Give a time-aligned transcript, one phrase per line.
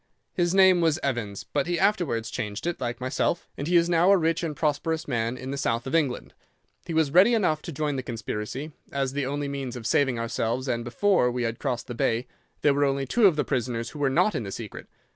[0.33, 4.09] His name was Evans, but he afterwards changed it, like myself, and he is now
[4.11, 6.33] a rich and prosperous man in the south of England.
[6.87, 10.67] He was ready enough to join the conspiracy, as the only means of saving ourselves,
[10.67, 12.25] and before we had crossed the Bay
[12.63, 14.87] there were only two of the prisoners who were not in the secret.